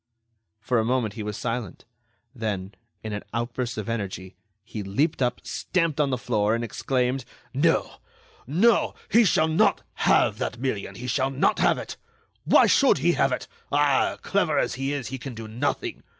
[0.59, 1.85] For a moment he was silent;
[2.33, 7.23] then, in an outburst of energy, he leaped up, stamped on the floor, and exclaimed:
[7.53, 7.97] "No,
[8.47, 11.97] no, he shall not have that million; he shall not have it!
[12.45, 13.47] Why should he have it?
[13.71, 14.17] Ah!
[14.23, 16.01] clever as he is, he can do nothing.